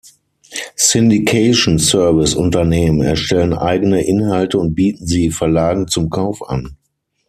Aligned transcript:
Syndication-Service-Unternehmen 0.77 3.03
erstellen 3.03 3.53
eigene 3.53 4.03
Inhalte 4.03 4.57
und 4.57 4.73
bieten 4.73 5.05
sie 5.05 5.29
Verlagen 5.29 5.87
zum 5.89 6.09
Kauf 6.09 6.41
an. 6.49 6.75